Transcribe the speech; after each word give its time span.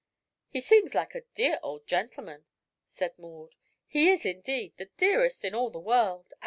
"He 0.49 0.61
seems 0.61 0.95
like 0.95 1.13
a 1.13 1.25
dear 1.35 1.59
old 1.61 1.85
gentleman," 1.85 2.45
said 2.87 3.19
Maud. 3.19 3.53
"He 3.85 4.09
is, 4.09 4.25
indeed, 4.25 4.73
the 4.77 4.89
dearest 4.97 5.45
in 5.45 5.53
all 5.53 5.69
the 5.69 5.79
world. 5.79 6.33